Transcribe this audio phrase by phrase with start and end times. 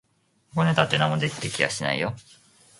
[0.55, 2.15] ごねたって何も出て来やしないよ